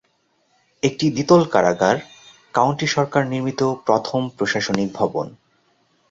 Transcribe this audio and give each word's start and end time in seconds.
একটি 0.83 1.05
দ্বিতল 1.09 1.41
কারাগার 1.53 1.97
কাউন্টি 2.53 2.87
সরকার 2.87 3.23
নির্মিত 3.25 3.61
প্রথম 3.87 4.21
প্রশাসনিক 4.37 4.89
ভবন। 4.95 5.27